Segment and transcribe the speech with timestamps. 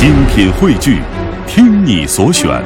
[0.00, 1.02] 精品汇聚，
[1.46, 2.64] 听你所选，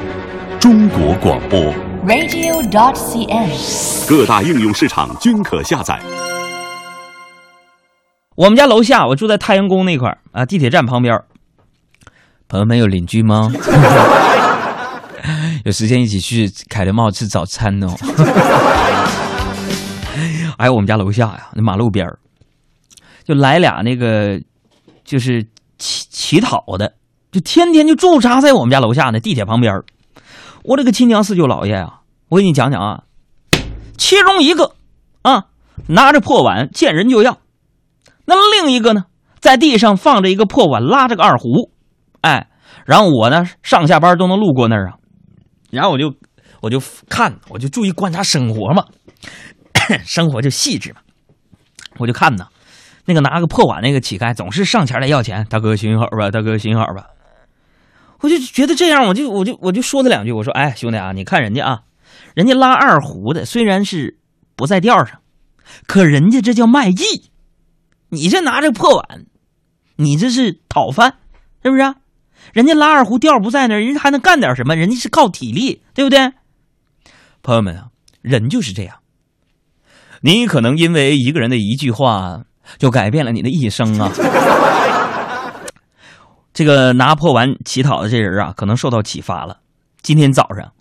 [0.60, 1.58] 中国广播。
[2.07, 4.08] radio.dot.cn，。
[4.08, 6.00] 各大应用市场均可下载。
[8.36, 11.24] 我们家楼下，我住在太阳宫那块儿啊，地铁站旁边儿。
[12.46, 13.51] 朋友们有邻居吗？
[15.66, 17.88] 有时间一起去凯德茂吃早餐哦。
[20.56, 22.16] 还有我们家楼下呀，那马路边儿，
[23.24, 24.41] 就来俩那个，
[25.05, 25.42] 就是
[25.78, 26.95] 乞乞讨的，
[27.34, 29.82] 就天天就驻扎在我们家楼下呢，地铁旁边。
[30.62, 33.02] 我这个亲娘四舅姥爷啊、我给你讲讲啊，
[33.98, 34.76] 其中一个
[35.22, 35.46] 啊
[35.88, 37.38] 拿着破碗见人就要，
[38.24, 39.06] 那另一个呢
[39.40, 41.73] 在地上放着一个破碗，拉着个二胡，
[42.20, 42.46] 哎，
[42.86, 44.95] 然后我呢上下班都能路过那儿啊，
[45.73, 46.14] 然后我就
[46.60, 48.84] 我就看，我就注意观察生活嘛，
[50.06, 51.01] 生活就细致嘛，
[51.98, 52.46] 我就看呐，
[53.06, 57.09] 那个拿个破碗那个乞丐总是上前来要钱，大哥行好吧，大哥行好吧，
[58.24, 61.82] 我就觉得这样，我就我就我就说他两句，我说哎兄弟啊，你看人家啊，
[62.35, 64.17] 人家拉二胡的虽然是
[64.57, 65.21] 不在调上，
[65.87, 67.31] 可人家这叫卖艺，
[68.09, 69.27] 你这拿着破碗，
[69.97, 71.19] 你这是讨饭，
[71.63, 71.97] 是不是、啊？
[72.55, 74.75] 人家拉二胡调不在那儿，人家还能干点什么？
[74.75, 76.33] 人家是靠体力，对不对？
[77.43, 77.89] 朋友们啊，
[78.23, 78.97] 人就是这样。
[80.23, 82.45] 你可能因为一个人的一句话，
[82.79, 84.11] 就改变了你的一生啊。
[86.55, 89.59] 这个拿破碗乞讨的这人啊，可能受到启发了。
[90.03, 90.73] 今天早上，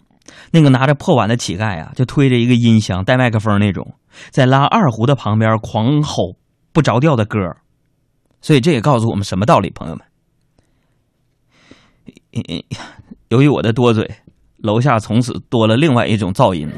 [0.52, 3.96] 那个拿着破碗的乞丐啊，就推着一个音箱，带麦克风那种，
[4.30, 6.36] 在拉二胡的旁边狂吼
[6.72, 7.40] 不着调的歌。
[8.40, 10.06] 所以这也告诉我们什么道理，朋友们？
[13.30, 14.08] 由于我的多嘴，
[14.58, 16.70] 楼下从此多了另外一种噪音。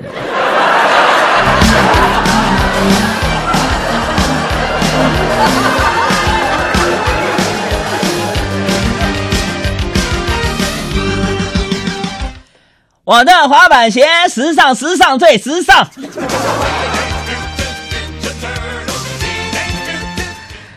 [13.06, 15.88] 我的滑板鞋时尚，时尚最时尚。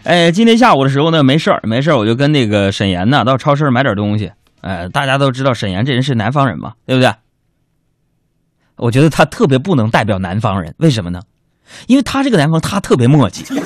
[0.04, 4.30] 哎，今天下午的时候呢，没事儿，没事儿，我就跟那个沈岩呢到超市买点东西。
[4.60, 7.10] 哎，大家都知道沈岩这人是南方人嘛，对不对？
[8.76, 11.22] 我觉得他特别不能代表南方人，为什么呢？
[11.86, 13.42] 因为他这个南方，他特别磨叽。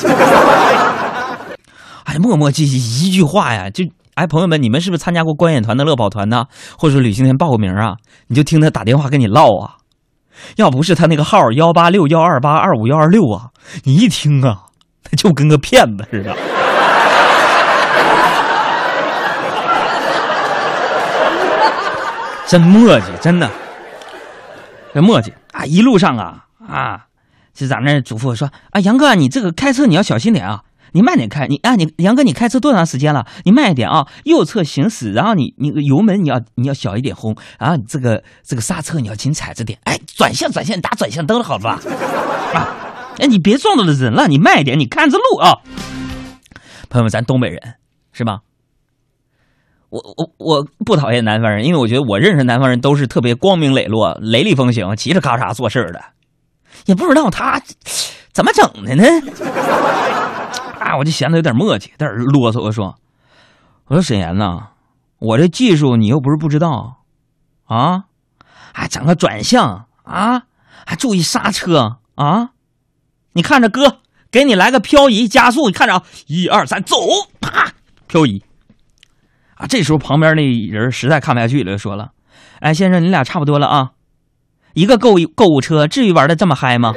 [2.05, 3.84] 哎，磨磨唧唧一句话呀，就
[4.15, 6.45] 哎，朋友们，你们是不是参加过观演团的乐跑团呢？
[6.78, 7.97] 或者说旅行团报过名啊？
[8.27, 9.77] 你就听他打电话跟你唠啊，
[10.56, 13.49] 要不是他那个号幺八六幺二八二五幺二六啊，
[13.84, 14.65] 你一听啊，
[15.03, 16.37] 他就跟个骗子似的。
[22.47, 23.50] 真磨叽，真的，
[24.93, 25.65] 真磨叽啊！
[25.65, 27.06] 一路上啊啊，
[27.55, 30.61] 就咱们那嘱咐我说啊，杨哥，你这个开车你要小心点啊，
[30.93, 31.47] 你慢点开。
[31.47, 33.27] 你啊，你杨哥，你开车多长时间了？
[33.45, 39.79] 你慢一点啊，右侧行驶，然后你你油门你要你要小一点轰，然后这个这个刹车你要紧踩着点。
[39.85, 41.81] 哎，转向转向，打转向灯，好吧？
[42.55, 42.77] 啊，
[43.19, 45.59] 哎，你别撞到了人了，你慢一点，你看着路啊。
[46.89, 47.61] 朋友们，咱东北人
[48.13, 48.41] 是吧？
[49.89, 56.03] 我我我不讨厌南方人，因为我觉得我认识南方人都是特别光明磊落、雷厉风行、嘁哩咔嚓做事儿的，
[56.87, 57.61] 也不知道他
[58.33, 59.05] 怎么整的呢？
[60.93, 62.61] 啊，我就嫌他有点磨叽，有点啰嗦。
[62.61, 62.99] 我说，
[63.87, 64.69] 我说沈岩呐，
[65.19, 66.99] 我这技术你又不是不知道
[67.65, 68.05] 啊，
[68.75, 70.43] 还整个转向啊，
[70.85, 72.51] 还注意刹车啊，
[73.33, 76.97] 你看着哥给你来个漂移加速，你看着啊，一二三，走，
[77.41, 77.73] 啪，
[78.07, 78.43] 漂移。
[79.55, 82.11] 啊，这时候旁边那人实在看不下去了，就说了
[82.61, 83.93] ：“哎，先生，你俩差不多了啊，
[84.75, 86.93] 一个购物购物车，至于玩的这么嗨吗？”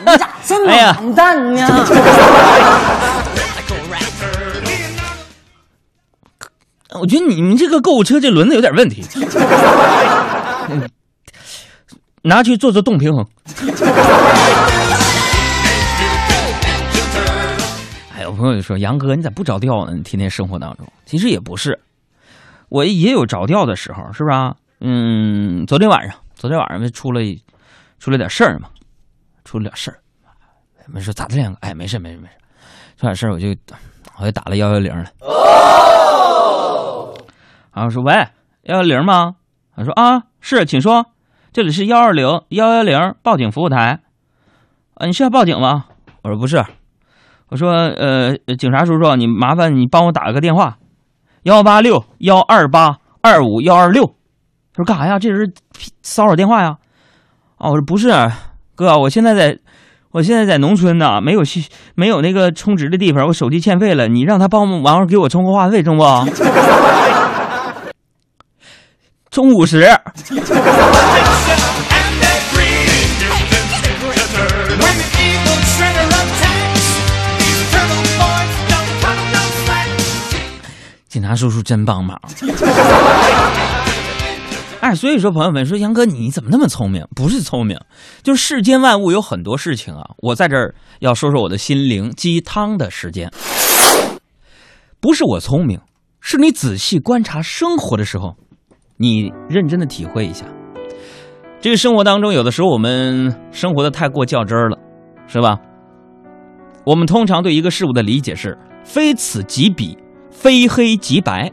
[0.00, 1.66] 你咋这么完蛋呢？
[7.00, 9.02] 我觉得你们这个购物车这轮子有点问题，
[10.68, 10.86] 嗯
[12.24, 13.26] 拿去做做动平衡。
[18.14, 19.94] 哎，有朋友就说：“杨哥，你咋不着调呢？
[19.96, 21.80] 你天天生活当中，其实也不是，
[22.68, 24.54] 我也有着调的时候，是不是啊？
[24.80, 27.20] 嗯，昨天晚上，昨天晚上不出了
[27.98, 28.68] 出了点事儿嘛，
[29.52, 29.98] 出了点事儿。
[30.86, 31.58] 没说咋的两个？
[31.60, 32.34] 哎，没事没事没事，
[32.96, 33.48] 出点事儿我就
[34.18, 35.04] 我就打了幺幺零了。
[37.74, 38.14] 然后说喂，
[38.62, 39.34] 幺幺零吗？
[39.76, 41.04] 他说啊，是，请说，
[41.52, 44.00] 这里是幺二零幺幺零报警服务台。
[44.94, 45.84] 啊，你是要报警吗？
[46.22, 46.64] 我说不是，
[47.48, 50.78] 我说呃，警察叔叔，你麻烦你帮我打个电话，
[51.42, 54.06] 幺八六幺二八二五幺二六。
[54.72, 55.18] 他说干啥呀？
[55.18, 55.52] 这人
[56.00, 56.78] 骚扰电话呀？
[57.58, 58.08] 啊，我说不是，
[58.74, 59.58] 哥，我现在在，
[60.12, 61.64] 我现在在农村呢，没有去
[61.94, 66.04] 没有那个充值的地方，我手机欠费了，你让他帮忙忙给我充个话费，中不？
[69.30, 69.86] 充五十。
[81.08, 82.18] 警察叔叔真帮忙。
[84.82, 87.06] 哎，所以说，朋友们说，杨哥你怎么那么聪明？
[87.14, 87.78] 不是聪明，
[88.24, 90.02] 就是世间万物有很多事情啊。
[90.18, 93.30] 我在这儿要说说我的心灵鸡汤的时间。
[94.98, 95.78] 不是我聪明，
[96.20, 98.34] 是你仔细观察生活的时候，
[98.96, 100.46] 你认真的体会一下。
[101.60, 104.76] 这个生活当中，有的时候我们生活的太过较真儿了，
[105.28, 105.60] 是吧？
[106.84, 109.96] 我们通常对一个事物的理解是非此即彼，
[110.32, 111.52] 非黑即白。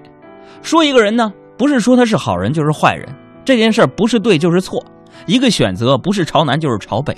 [0.64, 1.32] 说一个人呢？
[1.60, 3.06] 不是说他是好人就是坏人，
[3.50, 4.80] 这件事不是对就是错，
[5.26, 7.18] 一个选择不是朝南就是朝北。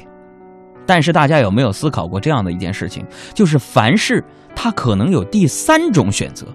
[0.85, 3.05] 但是大家有没有思考过这样的一件事情？
[3.33, 4.23] 就是凡事
[4.55, 6.47] 它可能有第三种选择。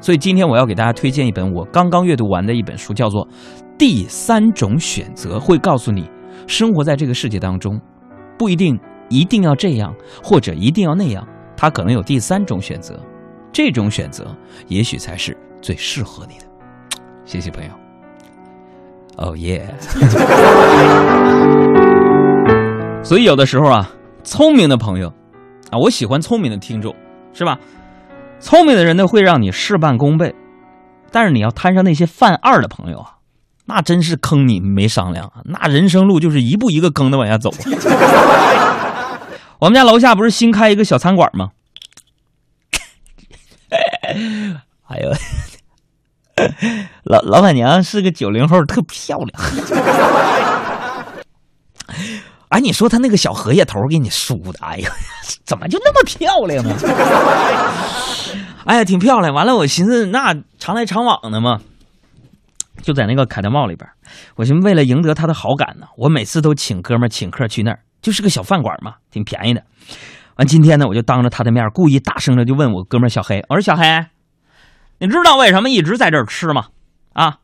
[0.00, 3.24] 所以今天我要给大家推荐一本我刚刚阅读完的一本书，叫做
[3.78, 6.10] 《第三种选择》，会告诉你，
[6.48, 7.80] 生活在这个世界当中，
[8.36, 8.76] 不一定
[9.08, 9.94] 一定要这样，
[10.24, 11.24] 或者一定要那样，
[11.56, 12.98] 它可能有第三种选择，
[13.52, 14.36] 这种选择
[14.66, 16.46] 也许才是最适合你的。
[17.24, 17.79] 谢谢朋友。
[19.20, 19.72] 哦耶！
[23.04, 23.88] 所以有的时候啊，
[24.24, 25.08] 聪明的朋友
[25.70, 26.94] 啊，我喜欢聪明的听众，
[27.32, 27.58] 是吧？
[28.40, 30.34] 聪明的人呢，会让你事半功倍。
[31.12, 33.16] 但是你要摊上那些犯二的朋友啊，
[33.66, 35.42] 那真是坑你没商量啊！
[35.44, 37.50] 那人生路就是一步一个坑的往下走。
[39.60, 41.50] 我们家楼下不是新开一个小餐馆吗？
[44.88, 45.12] 哎呦！
[47.04, 49.42] 老老板娘是个九零后，特漂亮。
[52.48, 54.90] 哎，你说她那个小荷叶头给你梳的，哎呀，
[55.44, 56.74] 怎么就那么漂亮呢？
[58.66, 59.32] 哎呀，挺漂亮。
[59.32, 61.60] 完了，我寻思那常来常往的嘛，
[62.82, 63.88] 就在那个凯德茂里边。
[64.34, 69.62] 我寻思为了赢得他的好感呢，我每次都请哥们请客去那儿，就是个小饭馆嘛，挺便宜的。
[70.36, 73.84] 完今天呢，我就当着他的面故意大声的就问我哥们小黑，我说小黑。
[75.00, 76.66] 你知道为什么一直在这儿吃吗？
[77.14, 77.38] 啊，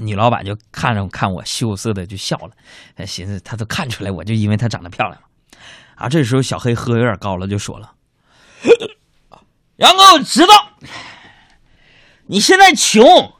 [0.00, 5.18] 女老板就看着看我羞涩的就笑了，寻思她都看出来我就因为她长得漂亮
[5.96, 7.90] 啊，这时候小黑喝有点高了，就说了
[9.76, 10.70] ：“杨哥，我知道
[12.26, 13.32] 你现在穷，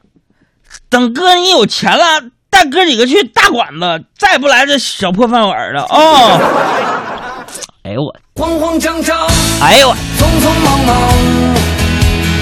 [0.89, 7.47] 等哥你有钱了，带哥几个去大馆子，再不来这小破饭碗了哦！”
[7.83, 9.25] 哎呦我，慌慌张张，
[9.61, 11.56] 哎呦我，匆匆忙忙。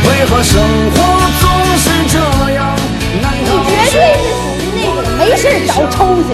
[0.07, 0.62] 为何生
[0.92, 0.96] 活
[1.42, 1.44] 总
[1.78, 2.18] 是这
[2.54, 2.60] 样？
[3.13, 6.30] 你绝对是属于那种没事找抽型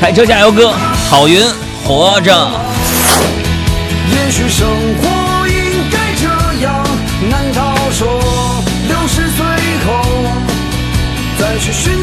[0.00, 0.72] 开车加油，哥，
[1.10, 1.44] 郝云，
[1.84, 2.50] 活着。
[4.10, 4.68] 也许生
[5.02, 5.54] 活应
[5.90, 6.24] 该这
[6.64, 6.86] 样，
[7.28, 8.20] 难道说
[8.86, 9.44] 六十岁
[9.84, 9.88] 后
[11.38, 11.97] 再去寻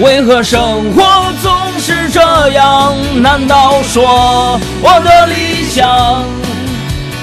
[0.00, 2.20] 为何生活总是这
[2.50, 2.94] 样？
[3.22, 6.24] 难道说我的理想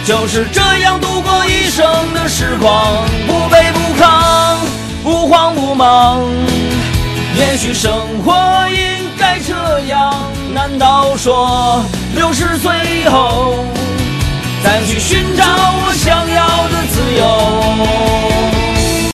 [0.05, 3.05] 就是这样度过一生的时光？
[3.27, 4.55] 不卑不亢，
[5.03, 6.21] 不慌不忙。
[7.35, 7.91] 也许生
[8.23, 8.33] 活
[8.69, 9.53] 应该这
[9.87, 10.13] 样。
[10.53, 11.83] 难道说
[12.15, 12.73] 六十岁
[13.03, 13.65] 以后
[14.63, 18.60] 再去寻找我想要的自由？